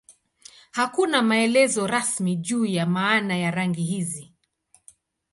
[0.71, 4.33] Hakuna maelezo rasmi juu ya maana ya rangi hizi.